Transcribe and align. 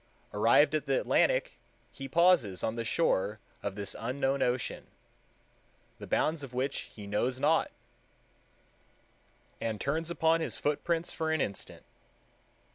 Arrived 0.33 0.73
at 0.73 0.87
the 0.87 0.99
Atlantic, 0.99 1.59
he 1.91 2.07
pauses 2.09 2.63
on 2.63 2.75
the 2.75 2.83
shore 2.83 3.39
of 3.61 3.75
this 3.75 3.95
unknown 3.99 4.41
ocean, 4.41 4.87
the 5.99 6.07
bounds 6.07 6.41
of 6.41 6.55
which 6.55 6.89
he 6.95 7.05
knows 7.05 7.39
not, 7.39 7.69
and 9.61 9.79
turns 9.79 10.09
upon 10.09 10.41
his 10.41 10.57
footprints 10.57 11.11
for 11.11 11.29
an 11.31 11.39
instant." 11.39 11.83